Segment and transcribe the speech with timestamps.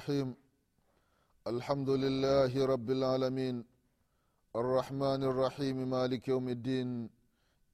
[0.00, 0.34] الرحيم.
[1.46, 3.64] الحمد لله رب العالمين.
[4.56, 7.10] الرحمن الرحيم مالك يوم الدين.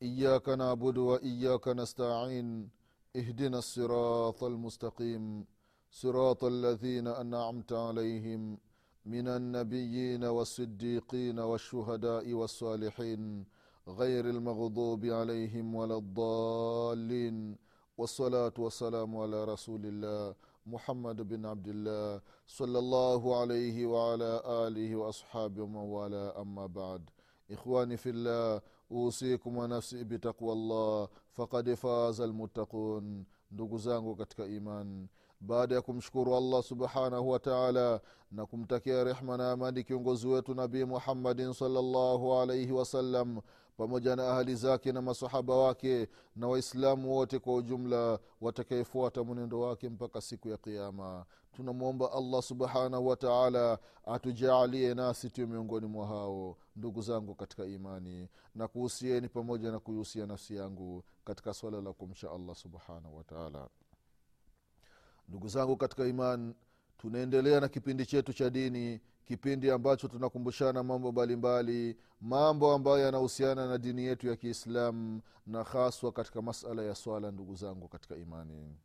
[0.02, 2.68] إياك نعبد وإياك نستعين.
[3.16, 5.45] اهدنا الصراط المستقيم.
[5.91, 8.59] صراط الذين أنعمت عليهم.
[9.06, 13.45] من النبيين والصديقين والشهداء والصالحين.
[13.88, 17.56] غير المغضوب عليهم ولا الضالين.
[17.98, 20.34] والصلاة والسلام على رسول الله.
[20.66, 27.02] muhammad bin abdillah salllahu alaihi waala alihi waashabi wamawala ama bad.
[27.49, 35.09] Ikhwani fillah uusikum wanafsi bitaqwa llah fakad faza lmuttaqun ndugu zangu katika iman
[35.40, 41.52] baada ya kumshukuru allah subhanahu wataala na kumtakia rehma na amani kiongozi wetu nabii muhammadin
[41.52, 43.40] salllahu alaihi wasallam
[43.77, 49.88] pamoja na ahali zake na masahaba wake na waislamu wote kwa ujumla watakayefuata mwenendo wake
[49.88, 57.02] mpaka siku ya kiama tunamwomba allah subhanahu wataala atujaalie nasi tuyo miongoni mwa hao ndugu
[57.02, 62.55] zangu katika imani na kuhusieni pamoja na kuihusia nafsi yangu katika swala la kumsha allah
[62.57, 63.68] subhanahu wataala
[65.28, 66.55] ndugu zangu katika imani
[66.99, 73.78] tunaendelea na kipindi chetu cha dini kipindi ambacho tunakumbushana mambo mbalimbali mambo ambayo yanahusiana na
[73.78, 78.77] dini yetu ya kiislamu na haswa katika masala ya swala ndugu zangu katika imani.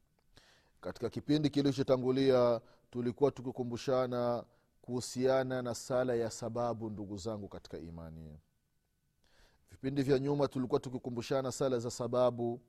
[0.81, 2.61] Katika kipindi kilichotangulia
[2.91, 4.43] tulikuwa tukikumbushana
[4.81, 8.39] kuhusiana na sala ya sababu ndugu zangu katika imani.
[9.71, 12.61] Vipindi vya nyuma tulikuwa tukikumbushana sala za sababu.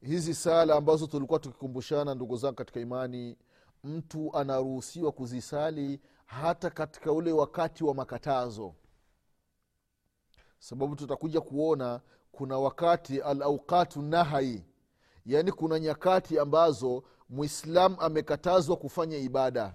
[0.00, 3.36] Hizi sala ambazo tulikuwa tukikumbushana ndugu zangu katika imani
[3.84, 8.74] mtu anaruhusiwa kuzisali hata katika ule wakati wa makatazo.
[10.58, 12.00] Sababu tutakuja kuona
[12.32, 14.64] kuna wakati al auqatu nahai
[15.26, 19.74] yaani kuna nyakati ambazo mwislam amekatazwa kufanya ibada.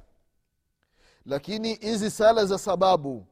[1.26, 3.26] Lakini hizi sala za sababu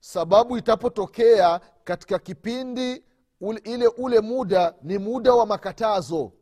[0.00, 3.04] sababu itapotokea katika kipindi
[3.40, 6.32] ule, ile ule muda ni muda wa makatazo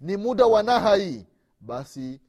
[0.00, 1.26] ni muda wa nahai
[1.60, 2.20] basi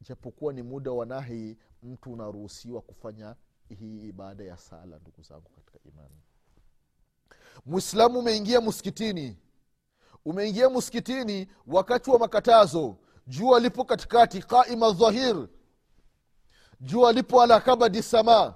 [0.00, 3.36] japokuwa ni muda wa nahi mtu unaruhusiwa kufanya
[3.68, 6.20] hii ibada ya sala ndugu zangu katika imani.
[7.66, 9.36] Mwislamu umeingia msikitini
[10.24, 12.96] umeingia msikitini wakati wa makatazo.
[13.26, 15.48] Jua lipo katikati qaima dhahir
[16.80, 18.54] jua lipo ala kabadi sama.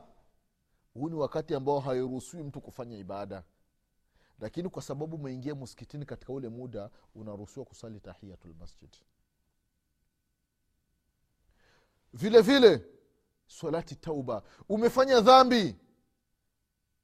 [0.95, 3.43] Huu ni wakati ambao hairuhusiwi mtu kufanya ibada.
[4.41, 8.91] Lakini kwa sababu umeingia msikitini katika ule muda unaruhusiwa kusali tahiyatulmasjid
[12.12, 12.87] vile vile
[13.47, 14.43] swalati tauba.
[14.69, 15.77] Umefanya dhambi.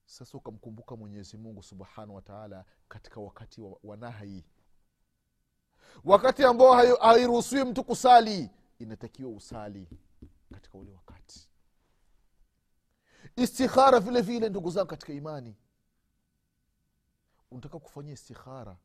[0.05, 4.45] Sasa ukamkumbuka mwenyezi mungu subhanahu wataala katika wakati wa, wa nahyi.
[6.05, 9.89] Wakati ambao hairuhusiwi mtu kusali inatakiwa usali
[10.53, 11.49] katika ule wakati.
[13.37, 15.57] Istikhara vile vile ndugu zangu katika imani.
[17.51, 18.77] Unataka kufanya istikhara.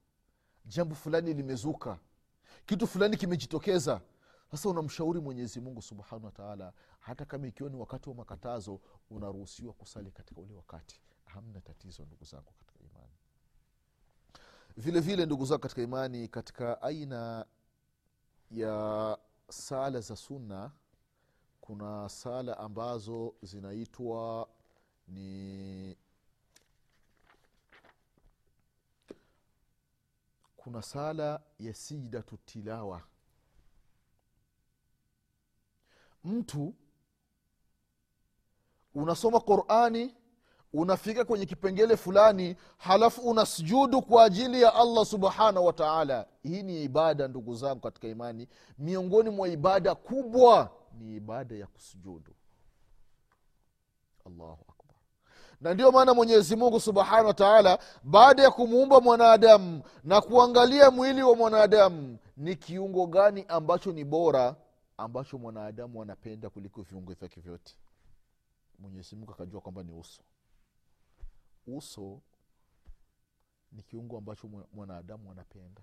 [0.66, 2.00] Jambo fulani limezuka.
[2.66, 4.02] Kitu fulani kimejitokeza
[4.58, 10.12] sasa unamshauri mwenyezi mungu subhanahu wataala hata kama ikiwa ni wakati wa makatazo unaruhusiwa kusali
[10.12, 11.02] katika ule wakati.
[11.26, 13.14] Hamna tatizo ndugu zangu katika imani.
[14.78, 17.46] Vile vile ndugu zangu katika imani katika aina
[18.52, 19.18] ya
[19.50, 20.72] sala za sunna
[21.62, 24.50] kuna sala ambazo zinaitwa
[25.08, 25.98] ni
[30.58, 33.02] kuna sala ya sijdatu tilawa
[36.24, 36.74] mtu
[38.96, 40.16] unasoma qurani
[40.74, 47.28] unafika kwenye kipengele fulani halafu unasujudu kwa ajili ya allah subhanahu wataala hii ni ibada
[47.28, 48.48] ndugu zangu katika imani.
[48.78, 52.34] Miongoni mwa ibada kubwa ni ibada ya kusujudu.
[54.26, 54.96] Allahu akbar.
[55.62, 61.36] Na ndio maana mwenyezi mungu subhanahu wataala baada ya kumuumba mwanadamu na kuangalia mwili wa
[61.36, 64.56] mwanadamu ni kiungo gani ambacho ni bora
[64.98, 67.76] ambacho mwanadamu anapenda kuliko viungo vyake vyote.
[68.80, 70.22] Mwenyezi akajua kwamba ni uso.
[71.68, 72.22] Uso
[73.72, 75.82] ni kiungo ambacho mwanadamu anapenda.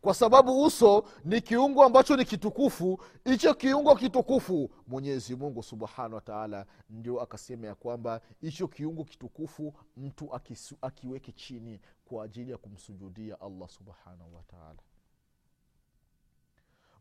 [0.00, 6.66] Kwa sababu uso ni kiungo ambacho ni kitukufu hicho kiungo kitukufu mwenyezi mungu subhanahu wataala
[6.90, 13.40] ndio akasema ya kwamba hicho kiungo kitukufu mtu akisu, akiweke chini kwa ajili ya kumsujudia
[13.40, 14.78] allah subhanahu wataala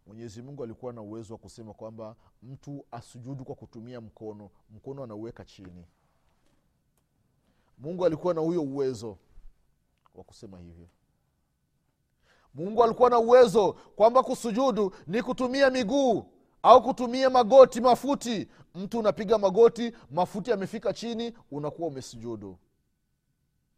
[0.07, 4.49] mwenyezi mungu alikuwa na uwezo wa kusema kwamba mtu asujudu kwa kutumia mkono.
[4.69, 5.85] Mkono anauweka chini.
[7.77, 9.17] Mungu alikuwa na huyo uwezo
[10.15, 10.87] wa kusema hivyo.
[12.53, 16.25] Mungu alikuwa na uwezo kwamba kusujudu ni kutumia miguu
[16.63, 18.47] au kutumia magoti mafuti.
[18.75, 22.57] Mtu unapiga magoti mafuti yamefika chini unakuwa umesujudu.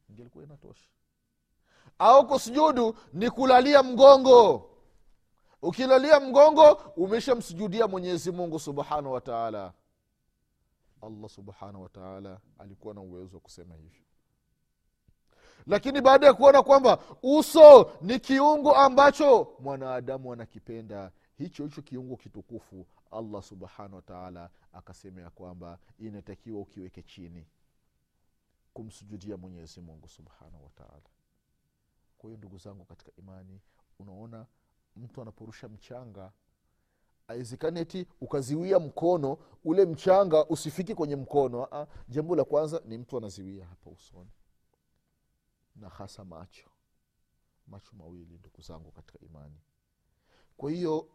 [0.09, 0.89] Ingelikuwa inatosha.
[1.99, 4.69] Au kusujudu ni kulalia mgongo
[5.61, 9.73] ukilalia mgongo umeshamsujudia mwenyezi mungu subhanahu wataala
[11.01, 14.01] allah subhanahu wataala alikuwa na uwezo wa kusema hivyo.
[15.67, 22.85] Lakini baada ya kuona kwamba uso ni kiungo ambacho mwanadamu anakipenda hicho hicho kiungo kitukufu
[23.11, 27.47] allah subhanahu wataala akasema ya kwamba inatakiwa ukiweke chini
[28.73, 31.01] kumsujudia mwenyezi mungu subhanahu wataala
[32.17, 33.61] kwa hiyo ndugu zangu katika imani
[33.99, 34.45] unaona
[34.95, 36.31] mtu anaporusha mchanga
[37.27, 41.67] aiwezekani eti ukaziwia mkono ule mchanga usifiki kwenye mkono.
[41.71, 44.29] Aa, jambo la kwanza ni mtu anaziwia hapa usoni.
[45.75, 46.69] Na hasa macho.
[47.67, 49.59] Macho mawili ndugu zangu katika imani.
[50.57, 51.09] Kwa hiyo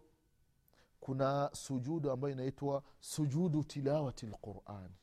[1.00, 4.94] kuna sujudu ambayo inaitwa sujudu tilawati lqurani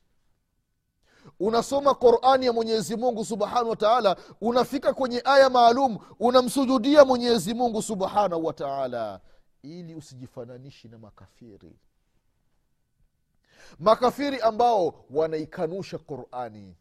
[1.40, 7.82] unasoma qurani ya mwenyezi mungu subhanahu wa taala unafika kwenye aya maalum unamsujudia mwenyezi mungu
[7.82, 9.20] subhanahu wa taala.
[9.62, 11.76] Ili usijifananishi na makafiri.
[13.78, 16.76] Makafiri ambao wanaikanusha qurani.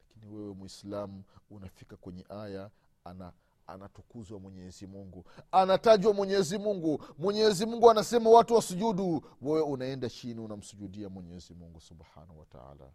[0.00, 2.70] Lakini wewe mwislamu unafika kwenye aya
[3.04, 3.32] ana
[3.66, 5.24] anatukuzwa mwenyezi mungu.
[5.52, 7.04] Anatajwa mwenyezi mungu.
[7.18, 12.90] Mwenyezi mungu anasema watu wasujudu wewe unaenda chini unamsujudia mwenyezi mungu subhanahu wataala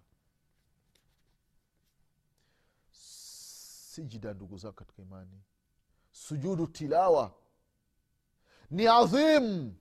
[3.94, 5.42] sijida ndugu zao katika imani.
[6.12, 7.34] Sujudu tilawa.
[8.72, 9.74] Ni adhim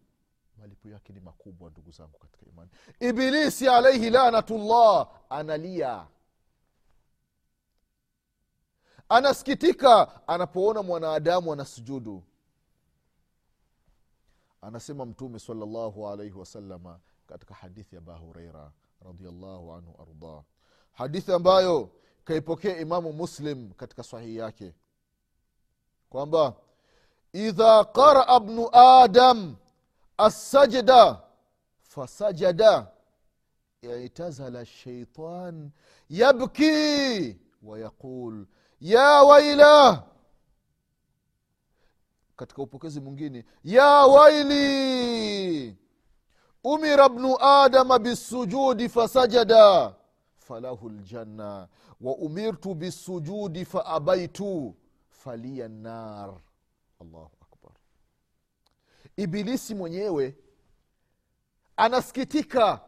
[0.59, 2.70] malipo yake ni makubwa ndugu zangu katika imani.
[3.00, 6.06] Ibilisi alaihi lanatullah analia.
[9.09, 12.23] Anasikitika anapoona mwanadamu anasujudu.
[14.62, 20.43] Anasema mtume salllahu alaihi wasalama katika hadithi ya abahureira radiallahu anhu ardah
[20.93, 21.91] hadithi ambayo
[22.24, 24.74] kaipokea imamu muslim katika sahihi yake.
[26.10, 26.54] Kwamba
[27.32, 29.56] idha qaraa bnu adam
[30.19, 31.20] assajda
[31.82, 32.86] fasajada
[34.04, 35.70] itazala shaitan
[36.10, 38.46] yabki wayaqul
[38.80, 40.02] ya waila
[42.36, 45.76] katika upokezi mwingine ya waili
[46.64, 49.94] umira bnu adama bisujudi fasajada
[50.47, 51.69] falahu ljanna
[52.00, 54.77] wa umirtu bisujudi faabaitu
[55.09, 56.41] faliya nar
[57.00, 57.73] allahu akbar.
[59.17, 60.37] Ibilisi mwenyewe
[61.77, 62.81] anasikitika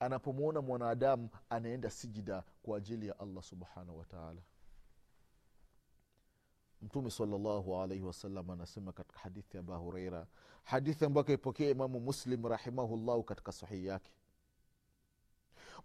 [0.00, 4.40] anapomwona mwanadamu anaenda sijida kwa ajili ya allah subhanahu wataala
[6.82, 10.26] mtume salllahu alaihi wasallam anasema katika hadithi ya aba hureira
[10.64, 14.12] hadithi ambayo kaipokea imamu muslim rahimahullahu katika sahihi yake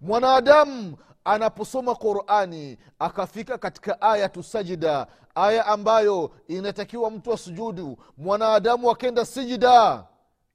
[0.01, 10.05] mwanadamu anaposoma qurani akafika katika aya tusajida aya ambayo inatakiwa mtu asujudu mwanadamu akenda sijida.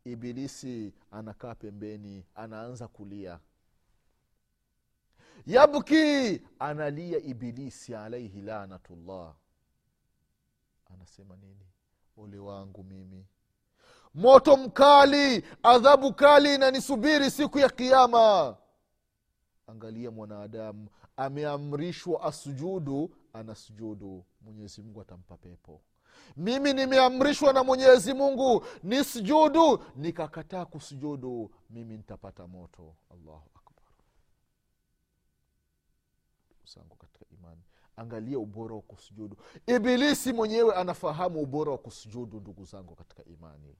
[0.05, 3.39] Ibilisi anakaa pembeni anaanza kulia.
[5.47, 9.35] Yabki analia ibilisi alaihi lanatullah.
[10.95, 11.67] Anasema nini?
[12.17, 13.27] Ole wangu mimi.
[14.15, 18.57] Moto mkali adhabu kali inanisubiri siku ya kiama
[19.73, 20.89] angalia mwanadamu.
[21.17, 24.25] Ameamrishwa asujudu anasujudu.
[24.41, 25.81] Mwenyezi mungu atampa pepo.
[26.37, 31.51] Mimi nimeamrishwa na mwenyezi mungu ni sujudu nikakataa kusujudu.
[31.71, 32.95] Mimi nitapata moto.
[33.11, 33.85] Allahu akbar.
[36.65, 37.63] Sangu katika imani.
[37.97, 39.37] Angalia ubora wa kusujudu.
[39.67, 43.77] Ibilisi mwenyewe anafahamu ubora wa kusujudu ndugu zangu katika imani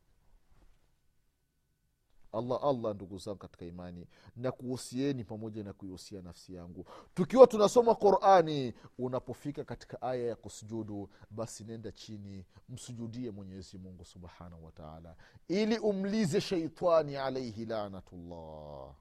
[2.33, 6.87] allah allah ndugu zangu katika imani na kuhusieni pamoja na kuihusia nafsi yangu.
[7.15, 14.65] Tukiwa tunasoma qurani unapofika katika aya ya kusujudu basi nenda chini msujudie mwenyezi mungu subhanahu
[14.65, 15.17] wataala
[15.49, 18.95] ili umlize sheitani alaihi lanatullah.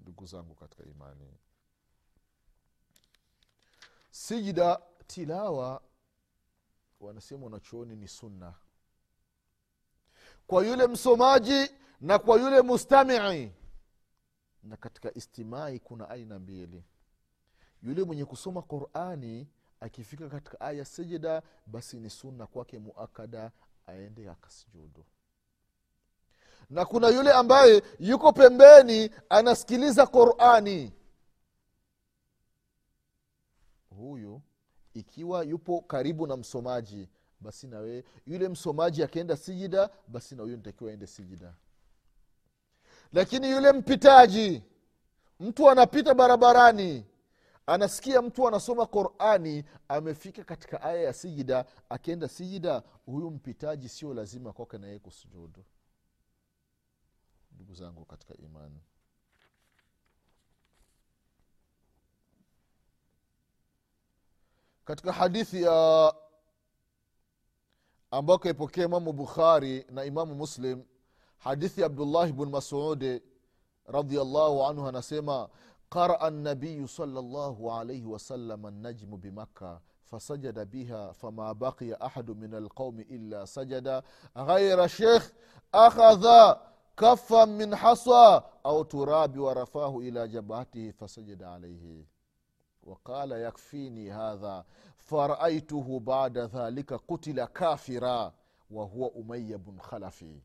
[0.00, 1.34] Ndugu zangu katika imani
[4.10, 5.82] sijida tilawa
[7.00, 8.54] wanasema wanachuoni ni sunna
[10.46, 13.52] kwa yule msomaji na kwa yule mustamii.
[14.62, 16.84] Na katika istimai kuna aina mbili.
[17.82, 19.48] Yule mwenye kusoma qurani
[19.80, 23.50] akifika katika aya sijida basi ni sunna kwake muakada
[23.86, 25.04] aende akasujudu.
[26.70, 30.92] Na kuna yule ambaye yuko pembeni anasikiliza qurani.
[33.90, 34.42] Huyu
[34.94, 37.08] ikiwa yupo karibu na msomaji
[37.40, 41.54] basi na wewe yule msomaji akienda sijida basi na huyo nitakiwa aende sijida.
[43.12, 44.62] Lakini yule mpitaji
[45.40, 47.06] mtu anapita barabarani
[47.66, 54.52] anasikia mtu anasoma qurani amefika katika aya ya sijida akienda sijida huyu mpitaji sio lazima
[54.52, 55.64] kwake na yeye kusujudu.
[57.52, 58.80] Ndugu zangu katika imani.
[64.84, 66.14] Katika hadithi ya
[68.16, 70.82] ambayo kaipokea imamu bukhari na imamu muslim
[71.38, 73.22] hadithi ya abdullahi bnu masudi
[73.86, 75.48] radiallahu anhu anasema
[75.88, 83.46] qaraa nabiyu salllahu alaihi wasalama najmu bimakka fasajada biha fama baqiya ahadu min alqaumi illa
[83.46, 84.02] sajada.
[84.34, 85.22] Ghaira sheikh
[85.72, 86.60] akhadha
[86.94, 92.06] kafa min haswa au turabi warafahu ila jabhatihi fasajada alaihi
[92.85, 94.65] وقال يكفيني هذا
[94.97, 98.33] فرأيته بعد ذلك قتل كافرا
[98.71, 100.41] وهو أمية بن خلفي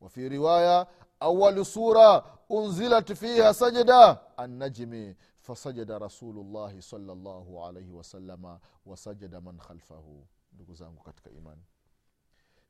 [0.00, 0.88] وفي رواية
[1.22, 9.60] أول سورة أنزلت فيها سجدة النجم فسجد رسول الله صلى الله عليه وسلم وسجد من
[9.60, 11.62] خلفه ndugu zangu katika imani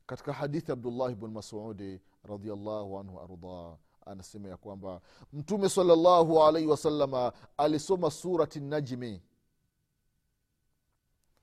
[0.05, 5.00] katika hadithi abdullahi bn masudi radiallahu anhu ardah anasema ya kwamba
[5.32, 9.22] mtume salllahu alaihi wasalama alisoma surati najmi.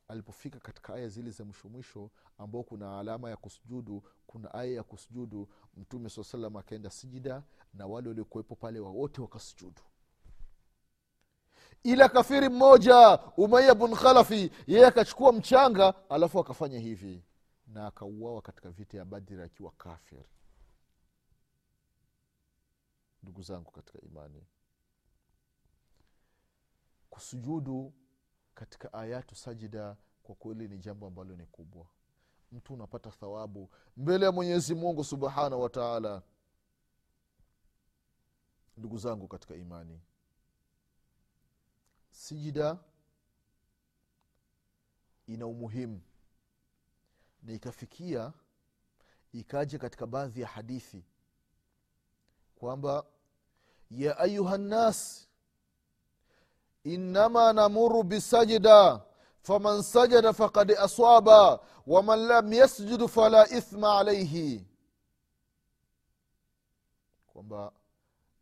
[0.07, 4.83] Alipofika katika aya zile za mwisho mwisho ambao kuna alama ya kusujudu kuna aya ya
[4.83, 7.43] kusujudu mtume saa salam akaenda sijida
[7.73, 9.81] na wale waliokuwepo pale wawote wakasujudu.
[11.83, 17.23] Ila kafiri mmoja umaya bn khalafi yeye akachukua mchanga alafu akafanya hivi
[17.67, 20.23] na akauawa katika vita ya badri akiwa kafir
[23.23, 24.47] ndugu zangu katika imani.
[27.09, 27.93] Kusujudu
[28.53, 31.87] katika ayatu sajida kwa kweli ni jambo ambalo ni kubwa.
[32.51, 36.21] Mtu unapata thawabu mbele ya mwenyezi mungu subhanahu wa taala.
[38.77, 40.01] Ndugu zangu katika imani.
[42.11, 42.79] Sijida
[45.27, 46.01] ina umuhimu
[47.43, 48.33] na ikafikia
[49.31, 51.05] ikaja katika baadhi ya hadithi
[52.55, 53.05] kwamba
[53.91, 55.27] ya ayuha nnas
[56.83, 59.01] innama namuru bisajida
[59.41, 64.67] faman sajada fakad aswaba waman lam yasjudu fala ithma alaihi
[67.33, 67.71] kwamba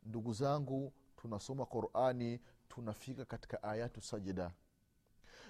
[0.04, 4.52] ndugu zangu tunasoma qurani tunafika katika ayatu sajida.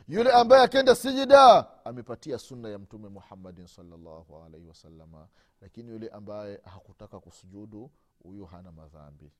[0.07, 5.27] Yule ambaye akenda sijida amepatia sunna ya mtume muhammadin salllahu alaihi wasalama
[5.61, 7.91] lakini yule ambaye hakutaka kusujudu
[8.23, 9.31] huyo hana madhambi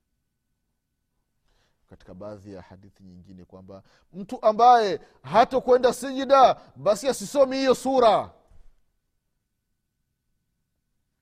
[1.92, 3.82] katika baadhi ya hadithi nyingine kwamba
[4.12, 8.34] mtu ambaye hatokwenda sijida basi asisomi hiyo sura.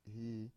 [0.04, 0.50] Hii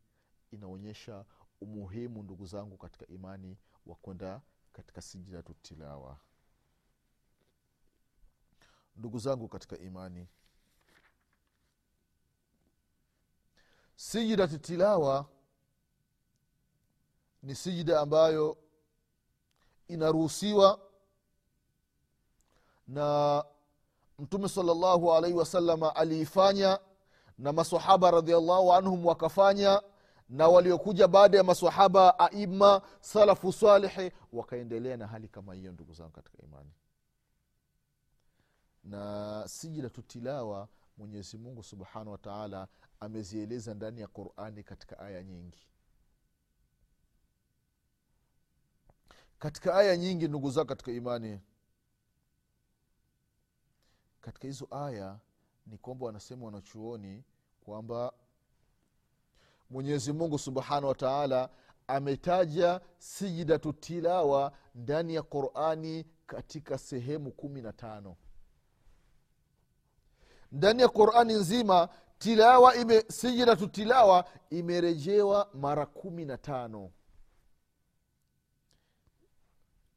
[0.52, 1.26] inaonyesha
[1.62, 4.42] umuhimu ndugu zangu katika imani wa kwenda
[4.74, 6.18] katika sijidatu tilawa
[8.96, 10.28] ndugu zangu katika imani
[13.96, 15.26] sijidatu tilawa
[17.44, 18.58] ni sijida ambayo
[19.88, 20.80] inaruhusiwa
[22.88, 23.46] na
[24.20, 26.80] mtume salllahu alaihi wasalama aliifanya
[27.38, 29.82] na masahaba radiallahu anhum wakafanya
[30.30, 36.12] na waliokuja baada ya masahaba aima salafu salihi wakaendelea na hali kama hiyo ndugu zangu
[36.12, 36.72] katika imani.
[38.84, 42.68] Na sijidatu tilawa mwenyezi mungu subhanahu wataala
[43.00, 45.68] amezieleza ndani ya qurani katika aya nyingi
[49.44, 51.40] katika aya nyingi ndugu zao katika imani
[54.22, 55.20] katika hizo aya
[55.68, 57.24] ni kwamba wanasema wanachuoni
[57.66, 58.14] kwamba
[59.70, 61.50] mwenyezi mungu subhanahu wa taala
[61.88, 68.16] ametaja sijidatu tilawa ndani ya qurani katika sehemu kumi na tano.
[70.52, 76.92] Ndani ya qurani nzima tilawa ime sijidatu tilawa imerejewa mara kumi na tano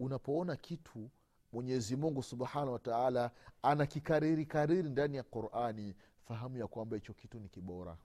[0.01, 1.11] unapoona kitu
[1.53, 3.31] mwenyezi mungu subhanahu wataala ana
[3.63, 5.95] anakikariri kariri ndani ya qurani
[6.29, 7.97] fahamu ya kwamba hicho kitu ni kibora.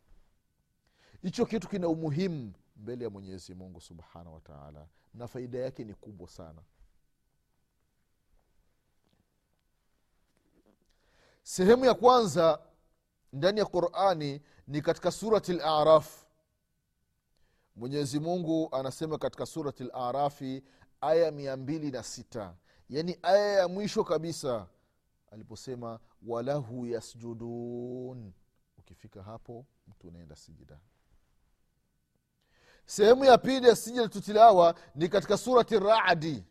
[1.22, 6.30] Hicho kitu kina umuhimu mbele ya mwenyezi mungu subhanahu wataala na faida yake ni kubwa
[6.30, 6.62] sana.
[11.44, 12.60] Sehemu ya kwanza
[13.34, 16.26] ndani ya qurani ni katika surati laraf
[17.76, 20.64] mwenyezi mungu anasema katika surati larafi
[21.02, 22.56] aya mia mbili na sita.
[22.90, 24.68] Yaani aya ya mwisho kabisa
[25.32, 28.34] aliposema walahu yasjudun.
[28.78, 30.80] Ukifika hapo mtu unaenda sijida.
[32.86, 36.44] Sehemu ya pili ya sijidatu tilawa ni katika surati radi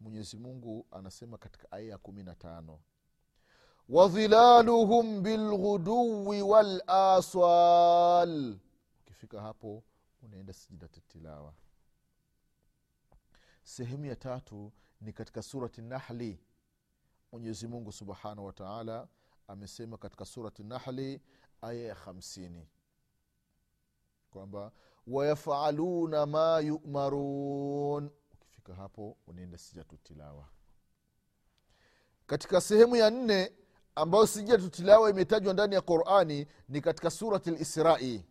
[0.00, 2.80] mwenyezi mungu anasema katika aya ya kumi na tano.
[3.88, 6.42] Wadhilaluhum bilghuduwi
[7.36, 8.56] walaswal
[9.00, 9.82] ukifika hapo
[10.22, 11.54] unaenda sijidatu tilawa
[13.66, 16.40] sehemu ya tatu ni katika surati nahli.
[17.32, 19.08] Mwenyezi mungu subhanahu wataala
[19.48, 21.20] amesema katika surati nahli
[21.62, 22.68] aya ya hamsini.
[24.30, 24.72] Kwamba
[25.06, 28.10] wayafaluna ma yumarun.
[28.34, 30.48] Ukifika hapo unaenda sijatutilawa.
[32.26, 33.52] Katika sehemu ya nne
[33.94, 38.24] ambayo sijatutilawa imetajwa ndani ya qurani ni katika surati lisrai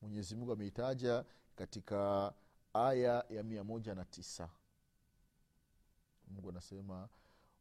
[0.00, 1.24] mwenyezimungu ameitaja
[1.56, 2.32] katika
[2.72, 4.48] aya ya mia moja na tisa.
[6.28, 7.08] Mungu anasema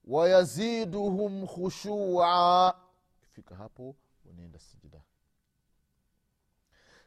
[0.04, 2.76] wayaziduhum khushua.
[3.18, 5.02] Ukifika hapo unaenda sijida.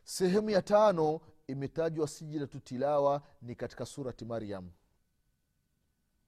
[0.05, 4.71] Sehemu ya tano imetajwa sijidatu tilawa ni katika surati maryam.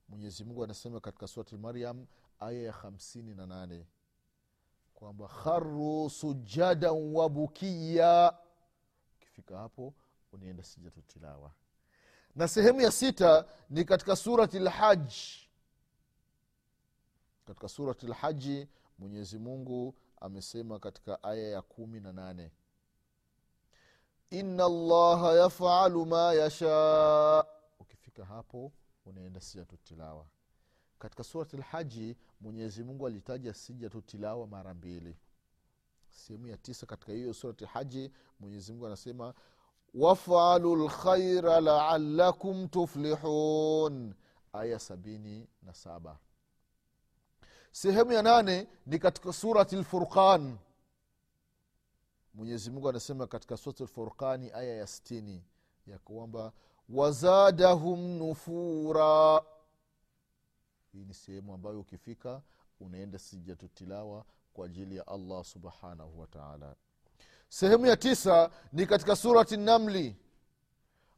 [0.09, 2.05] Mwenyezi mungu anasema katika surati maryam
[2.39, 3.87] aya ya hamsini na nane
[4.93, 8.37] kwamba kharu sujadan wabukiya
[9.17, 9.93] ukifika hapo
[10.31, 11.51] unaenda sijidatu tilawa
[12.35, 15.45] na sehemu ya sita ni katika surati lhaji
[17.45, 18.67] katika surati lhaji
[18.99, 22.51] mwenyezi mungu amesema katika aya ya kumi na nane.
[24.29, 27.45] Ina llaha yafalu ma yasha.
[27.79, 28.71] Ukifika hapo
[29.05, 30.25] unaenda sijatutilawa
[30.99, 35.17] katika surati lhaji mwenyezi mungu alitaja sijatutilawa mara mbili.
[36.09, 39.33] Sehemu ya tisa katika hiyo surati haji mwenyezi mungu anasema
[39.95, 44.13] wafalu lkhaira laalakum tuflihun.
[44.53, 46.17] Aya sabini na saba.
[47.71, 50.57] Sehemu ya nane ni katika surati lfurqan
[52.33, 55.43] mwenyezi mungu anasema katika surati lfurqani aya ya stini
[55.87, 56.51] ya kwamba
[56.89, 59.41] wazadahum nufura.
[60.91, 62.41] Hii ni sehemu ambayo ukifika
[62.79, 66.75] unaenda sijatutilawa kwa ajili ya allah subhanahu wataala
[67.55, 70.15] sehemu ya tisa ni katika surati namli.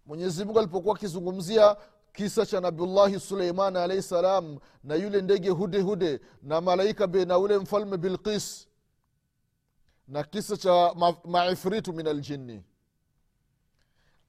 [0.05, 1.77] Mwenyezimungu alipokuwa akizungumzia
[2.13, 7.37] kisa cha nabiullahi suleiman alahi salam na yule ndege hude hude na malaika be na
[7.37, 8.67] ule mfalme bilqis
[10.07, 12.63] na kisa cha ma, maifritu min aljinni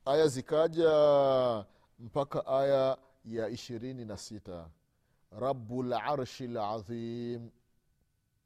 [0.05, 0.91] aya zikaja
[1.99, 4.71] mpaka aya ya ishirini na sita.
[5.41, 7.51] Rabu larshi lazim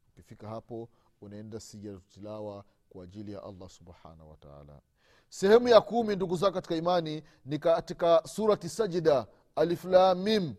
[0.09, 0.89] ukifika hapo
[1.21, 4.81] unaenda sijatutilawa kwa ajili ya allah subhanahu wataala
[5.29, 10.55] sehemu ya kumi ndugu zao katika imani ni katika surati sajida aliflamim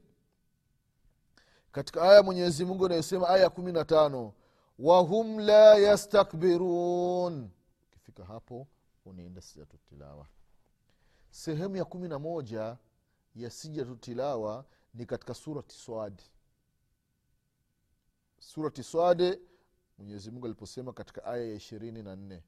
[1.72, 4.32] katika aya mwenyezi mungu inayosema aya ya kumi na tano
[4.78, 7.50] wahum la yastakbirun.
[7.88, 8.66] Ukifika hapo
[9.04, 10.26] unaenda sijatutilawa
[11.30, 12.76] sehemu ya kumi na moja
[13.34, 16.22] ya sijatutilawa ni katika surati swadi
[18.38, 19.38] surati swade
[19.98, 22.42] mwenyezi mungu aliposema katika aya ya ishirini na nne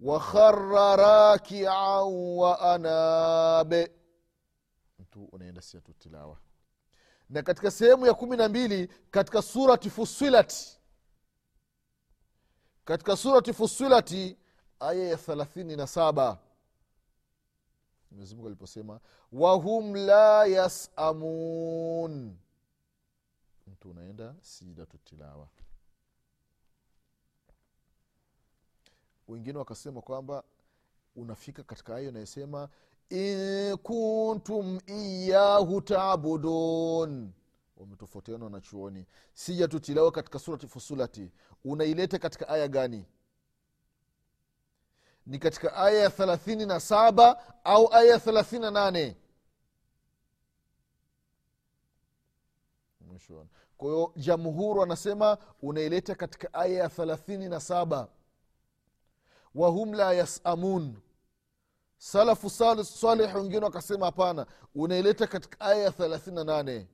[0.00, 2.04] wakhara rakian
[2.36, 3.92] wa anabe
[4.98, 6.38] mtu unaenda sijatu tilawa.
[7.30, 10.78] Na katika sehemu ya kumi na mbili katika surati fusilati
[12.84, 14.36] katika surati fusilati
[14.80, 16.38] aya ya thalathini na saba
[18.10, 19.00] mwenyezimungu aliposema
[19.32, 22.36] wahum la yasamun.
[23.66, 25.48] Mtu unaenda sijidatu tilawa
[29.30, 30.42] wengine wakasema kwamba
[31.16, 32.68] unafika katika aya inayosema
[33.08, 37.32] in kuntum iyahu tabudun.
[37.76, 39.06] Wametofautiana wanachuoni.
[39.34, 41.32] Sijatu tilawa katika surati fusulati.
[41.64, 43.06] Unaileta katika aya gani?
[45.26, 49.16] Ni katika aya ya thelathini na saba au aya ya thelathini na nane?
[53.00, 53.48] Mwishoni.
[53.76, 58.08] Kwa hiyo jamhuru anasema unaileta katika aya ya thelathini na saba
[59.54, 60.96] wahum la yasamun.
[61.98, 66.86] Salafu salih wengine wakasema hapana unaileta katika aya ya thelathini na nane.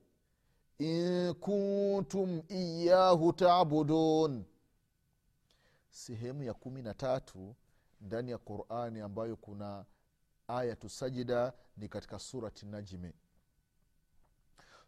[0.79, 4.43] In kuntum iyahu tabudun.
[5.89, 7.55] Sehemu ya kumi na tatu
[8.01, 9.85] ndani ya qurani ambayo kuna
[10.47, 13.13] ayatu sajida ni katika surati najmi.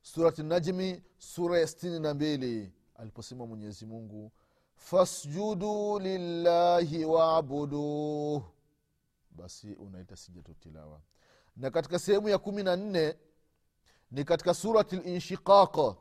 [0.01, 2.73] Surati najmi sura ya sitini na mbili.
[2.95, 4.31] Aliposema mwenyezi mungu
[4.79, 8.41] fasjudu lillahi wabuduh
[9.31, 10.53] basi unaita sijatu
[11.55, 13.15] na katika sehemu ya kumi na nne
[14.11, 15.95] ni katika surati linshiqaq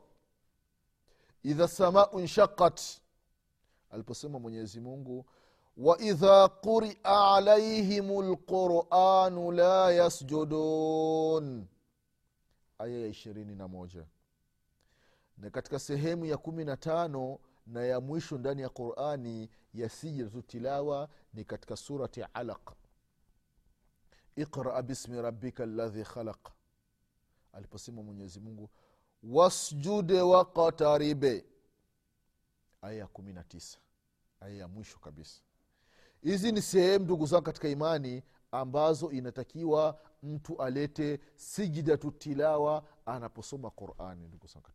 [1.43, 2.81] idha samau nshaqat
[3.91, 5.25] aliposema mwenyezi mungu
[5.77, 7.03] waidha quria
[7.35, 11.67] alaihim lquranu la yasjudun.
[12.79, 14.05] Aya ya ishirini na moja.
[15.37, 20.41] Na katika sehemu ya kumi na tano na ya mwisho ndani ya qurani ya sijratu
[20.41, 22.71] tilawa ni katika surati alaq.
[24.35, 26.49] Iqra bismi rabika ladhi khalaq.
[27.53, 28.69] Aliposema mwenyezi mungu
[29.23, 31.45] wasjude waqtaribe
[32.81, 33.77] aya ya kumi na tisa.
[34.39, 35.41] Aya ya mwisho kabisa.
[36.21, 44.27] Hizi ni sehemu ndugu zangu katika imani ambazo inatakiwa mtu alete sijidatu tilawa anaposoma qurani
[44.27, 44.65] ndugu zangu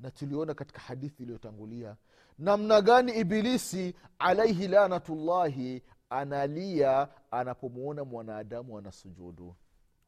[0.00, 1.96] na tuliona katika hadithi iliyotangulia
[2.38, 9.54] namna gani ibilisi alaihi lanatullahi analia anapomwona mwanadamu anasujudu.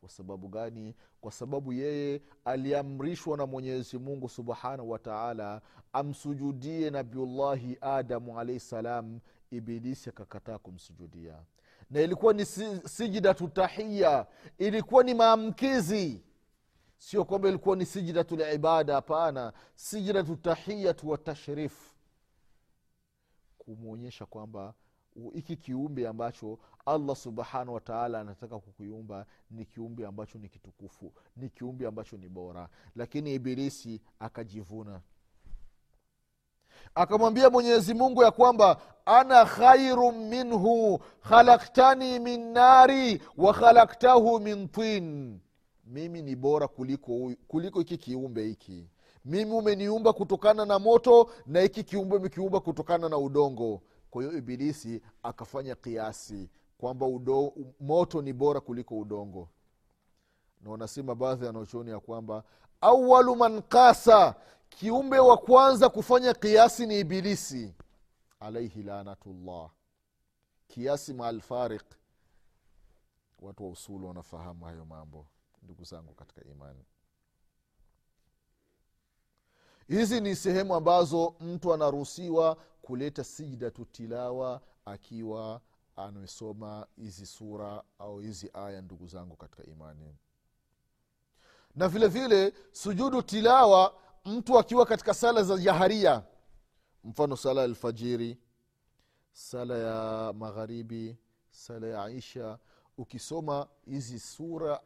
[0.00, 0.94] Kwa sababu gani?
[1.20, 5.60] Kwa sababu yeye aliamrishwa na mwenyezi mungu subhanahu wa taala
[5.92, 11.34] amsujudie nabiullahi adamu alaihi salam ibilisi akakataa kumsujudia.
[11.90, 12.44] Na ilikuwa ni
[12.84, 14.26] sijidatu tahiya
[14.58, 16.22] ilikuwa ni maamkizi
[17.02, 19.52] sio kwamba ilikuwa ni sijidatu libada hapana.
[19.74, 21.94] Sijidatu tahiyatu wa tashrif.
[23.58, 24.74] Kumwonyesha kwamba
[25.34, 31.86] hiki kiumbe ambacho allah subhanahu wataala anataka kukiumba ni kiumbe ambacho ni kitukufu ni kiumbe
[31.86, 32.68] ambacho ni bora.
[32.96, 35.00] Lakini ibilisi akajivuna.
[36.94, 45.40] Akamwambia mwenyezi mungu ya kwamba ana khairu minhu khalaktani min nari wa khalaktahu min tin
[45.84, 48.88] mimi ni bora kuliko huyu- kuliko hiki kiumbe hiki.
[49.24, 53.82] Mimi umeniumba kutokana na moto na hiki kiumbe umekiumba kutokana na udongo.
[54.10, 59.48] Kwa hiyo ibilisi akafanya kiasi kwamba udo, moto ni bora kuliko udongo.
[60.60, 61.52] Na wanasema baadhi ya
[61.86, 62.44] ya kwamba
[62.80, 64.34] awalu man kasa
[64.68, 67.74] kiumbe wa kwanza kufanya kiasi ni ibilisi.
[68.40, 69.70] Alaihi lanatullah.
[70.68, 71.84] Kiasi maalfariq
[73.38, 75.26] watu wa usulu wanafahamu hayo mambo
[75.62, 76.84] ndugu zangu katika imani.
[79.88, 85.60] Hizi ni sehemu ambazo mtu anaruhusiwa kuleta sijdatu tilawa akiwa
[85.96, 90.16] amesoma hizi sura au hizi aya ndugu zangu katika imani.
[91.74, 93.94] Na vile vile sujudu tilawa
[94.24, 96.22] mtu akiwa katika sala za jaharia
[97.04, 98.38] mfano sala ya alfajiri
[99.32, 101.16] sala ya magharibi
[101.50, 102.58] sala ya isha
[102.98, 104.80] ukisoma hizi sura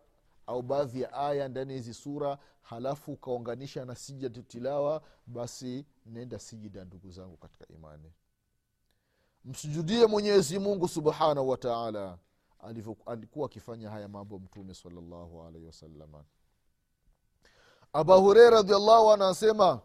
[0.47, 6.39] au baadhi ya aya ndani ya hizi sura halafu ukaunganisha na sijadu tilawa basi nenda
[6.39, 8.13] sijida ndugu zangu katika imani.
[9.45, 12.19] Msujudie mwenyezi mungu subhanahu wataala
[13.07, 16.25] alikuwa akifanya haya mambo mtume salllahu alaihi wasalama
[17.93, 19.81] aba hureira radiallahu anhu anasema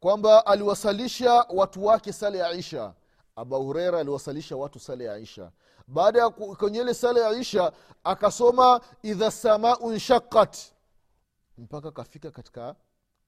[0.00, 2.94] kwamba aliwasalisha watu wake sala ya isha
[3.36, 5.52] aba hureira aliwasalisha watu sala ya isha
[5.86, 7.72] baada ya kwenye ile sala ya isha
[8.04, 10.58] akasoma idha samau nshakat
[11.58, 12.76] mpaka akafika katika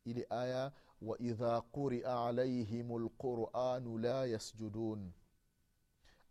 [0.04, 5.12] ile aya waidha quria alaihim lquranu la yasjudun.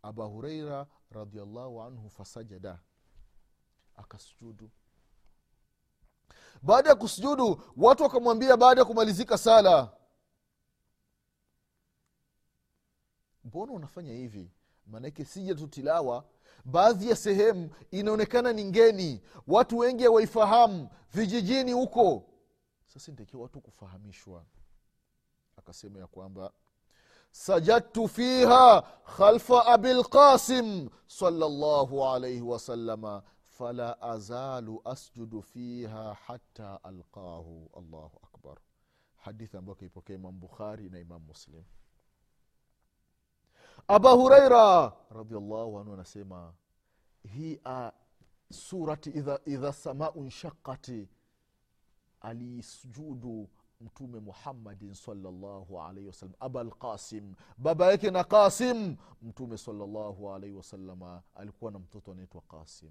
[0.02, 2.78] Aba hureira radiallahu anhu fasajada
[3.96, 4.70] akasujudu.
[6.62, 9.92] Baada ya kusujudu watu wakamwambia baada ya kumalizika sala
[13.56, 14.50] mbona unafanya hivi?
[14.86, 16.24] Maanake sija tilawa
[16.64, 19.22] baadhi ya sehemu inaonekana ni ngeni.
[19.46, 20.88] Watu wengi hawaifahamu.
[21.12, 22.24] Vijijini huko.
[22.86, 24.44] Sasa ntakiwa watu kufahamishwa.
[25.56, 26.52] Akasema ya kwamba
[27.30, 28.82] sajadtu fiha
[29.16, 37.70] khalfa abilqasim salllahu alaihi wasalama fala azalu asjudu fiha hata alqahu.
[37.76, 38.58] Allahu akbar.
[39.16, 41.64] Hadithi ambayo kaipokea imam bukhari na imam muslim
[43.88, 46.54] aba huraira radiallahu anhu anasema
[47.34, 47.88] hii uh,
[48.52, 51.08] surati idha, idha samau nshakati
[52.20, 53.48] aliisujudu
[53.80, 58.96] mtume muhammadin salllahu alaihi wasallam aba lqasim baba yake na qasim.
[59.22, 62.90] Mtume salllahu alaihi wasalama alikuwa na mtoto anaitwa qasim.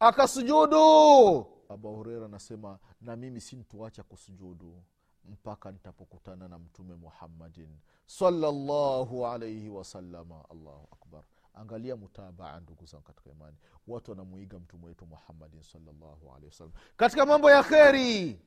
[0.00, 1.46] Akasujudu.
[1.68, 4.82] Aba hureira anasema na mimi sintuacha kusujudu
[5.24, 11.22] mpaka nitapokutana na mtume muhammadin salllahu alaihi wasalama allahu akbar.
[11.54, 13.56] Angalia mutabaa ndugu zangu katika imani.
[13.86, 18.40] Watu wanamuiga mtume wetu muhammadin salllahu alehi wasalam katika mambo ya kheri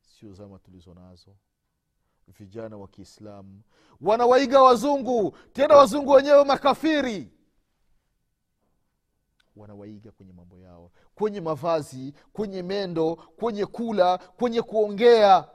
[0.00, 1.36] sio zama tulizo nazo.
[2.28, 3.62] Vijana wa kiislamu
[4.00, 7.32] wanawaiga wazungu tena wazungu wenyewe makafiri
[9.56, 15.48] wanawaiga kwenye mambo yao kwenye mavazi kwenye mendo kwenye kula kwenye kuongea.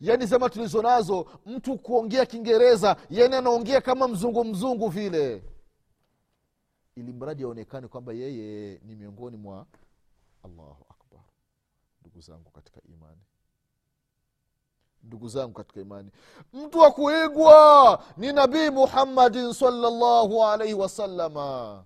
[0.00, 5.44] Yaani zama tulizo nazo mtu kuongea kiingereza yani anaongea kama mzungu mzungu vile.
[6.96, 9.66] Ili mradi aonekane kwamba yeye ni miongoni mwa
[10.44, 11.20] allahu akbar.
[12.00, 13.20] Ndugu zangu katika imani.
[15.02, 16.10] Ndugu zangu katika imani.
[16.52, 21.84] Mtu wa kuigwa ni nabii muhammadin salllahu alaihi wasalama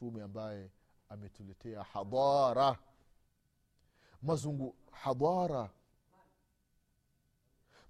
[0.00, 0.70] mtume ambaye
[1.08, 2.78] ametuletea hadara
[4.22, 5.70] mazungu hadara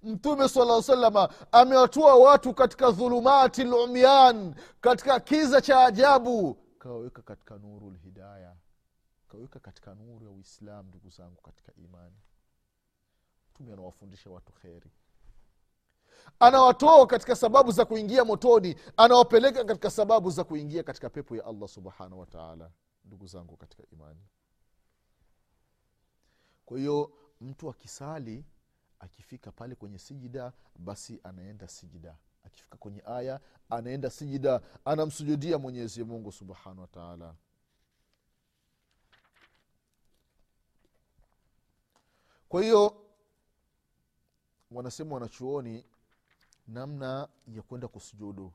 [0.03, 6.55] mtume sala salama amewatoa watu katika dhulumati lumyan katika kiza cha ajabu.
[6.79, 8.57] Kawaweka katika nuru lhidaya
[9.29, 12.16] kaweka katika nuru ya uislam ndugu zangu katika imani.
[13.51, 14.90] Mtume anawafundisha watu kheri
[16.38, 21.68] anawatoa katika sababu za kuingia motoni anawapeleka katika sababu za kuingia katika pepo ya allah
[21.68, 22.70] subhanahu wataala
[23.04, 24.20] ndugu zangu katika imani.
[26.66, 28.44] Kwa hiyo mtu akisali
[28.98, 32.16] akifika pale kwenye sijida basi anaenda sijida.
[32.44, 33.40] Akifika kwenye aya
[33.70, 34.60] anaenda sijida.
[34.84, 37.34] Anamsujudia mwenyezi mungu subhanahu wataala
[42.48, 43.06] kwa hiyo
[44.70, 45.84] wanasema wanachuoni
[46.72, 48.52] namna ya kwenda kusujudu.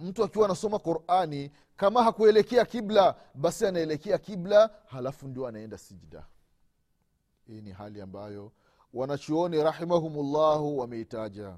[0.00, 6.26] Mtu akiwa anasoma qurani kama hakuelekea kibla basi anaelekea kibla halafu ndio anaenda sijida
[7.46, 8.52] hii ni hali ambayo
[8.94, 11.56] wanachuoni rahimahumullahu wameitaja.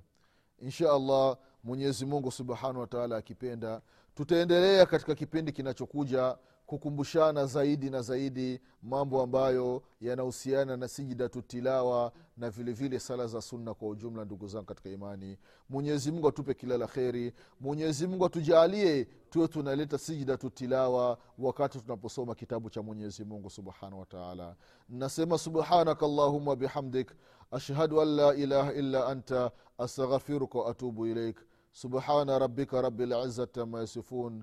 [0.58, 3.80] Insha allah mwenyezi mungu subhanahu wataala akipenda
[4.14, 12.51] tutaendelea katika kipindi kinachokuja kukumbushana zaidi na zaidi mambo ambayo yanahusiana na sijidatu tilawa na
[12.51, 15.38] vile vile sala za sunna kwa ujumla ndugu zangu katika imani.
[15.68, 17.33] Mwenyezi mungu atupe kila la kheri.
[17.61, 24.57] Mwenyezi mungu atujaalie tuwe tunaleta sijidatu tilawa wakati tunaposoma kitabu cha mwenyezi mungu subhanahu wataala
[24.88, 27.11] nasema subhanaka llahuma bihamdik
[27.51, 31.37] ashhadu an la ilaha illa anta astaghfiruka waatubu ilaik
[31.72, 34.42] subhana rabika rabi lizati ama yasifun